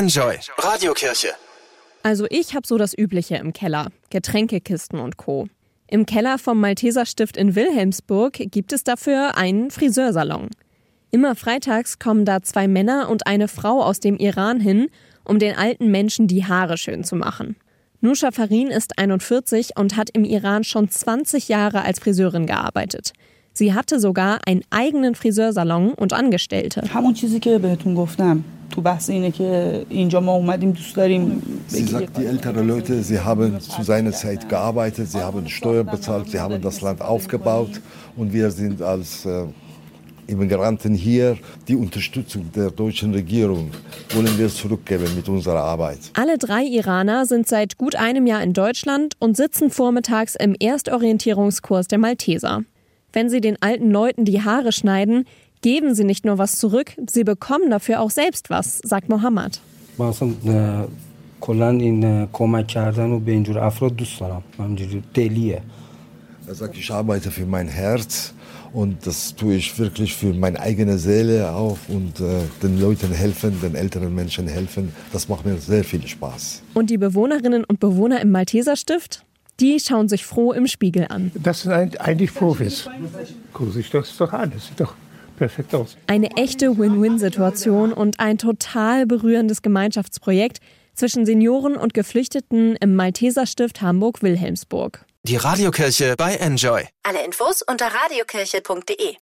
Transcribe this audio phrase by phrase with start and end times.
[0.00, 1.28] Enjoy Radiokirche.
[2.02, 3.88] Also ich habe so das Übliche im Keller.
[4.08, 5.46] Getränkekisten und Co.
[5.88, 10.48] Im Keller vom Malteserstift in Wilhelmsburg gibt es dafür einen Friseursalon.
[11.10, 14.88] Immer freitags kommen da zwei Männer und eine Frau aus dem Iran hin,
[15.26, 17.56] um den alten Menschen die Haare schön zu machen.
[18.00, 23.12] Nusha Farin ist 41 und hat im Iran schon 20 Jahre als Friseurin gearbeitet.
[23.52, 26.84] Sie hatte sogar einen eigenen Friseursalon und Angestellte.
[31.66, 36.30] Sie sagt, die älteren Leute, sie haben zu seiner Zeit gearbeitet, sie haben Steuern bezahlt,
[36.30, 37.80] sie haben das Land aufgebaut
[38.16, 39.44] und wir sind als äh,
[40.30, 41.36] Immigranten hier.
[41.68, 43.70] Die Unterstützung der deutschen Regierung
[44.14, 45.98] wollen wir zurückgeben mit unserer Arbeit.
[46.14, 51.88] Alle drei Iraner sind seit gut einem Jahr in Deutschland und sitzen vormittags im Erstorientierungskurs
[51.88, 52.62] der Malteser.
[53.12, 55.26] Wenn sie den alten Leuten die Haare schneiden,
[55.61, 59.59] geben sie nicht nur was zurück, sie bekommen dafür auch selbst was, sagt Mohammed.
[61.45, 65.61] کلا این کمک کردن و به اینجور افراد دوست دارم همینجوری دلیه
[66.47, 68.33] Er sagt, ich arbeite für mein Herz
[68.71, 73.59] und das tue ich wirklich für meine eigene Seele auch und äh, den Leuten helfen,
[73.61, 74.93] den älteren Menschen helfen.
[75.11, 76.61] Das macht mir sehr viel Spaß.
[76.75, 79.23] Und die Bewohnerinnen und Bewohner im Malteserstift?
[79.59, 81.31] Die schauen sich froh im Spiegel an.
[81.49, 82.75] Das sind eigentlich Profis.
[83.53, 84.93] Guck sich das doch an, das sieht doch
[85.40, 85.96] perfekt aus.
[86.06, 90.58] Eine echte Win-Win-Situation und ein total berührendes Gemeinschaftsprojekt
[90.94, 95.06] zwischen Senioren und Geflüchteten im Malteserstift Hamburg-Wilhelmsburg.
[95.22, 96.86] Die Radiokirche bei Enjoy.
[97.02, 99.16] Alle Infos unter radiokirche.de.